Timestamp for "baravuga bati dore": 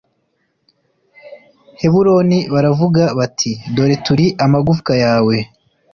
2.53-3.95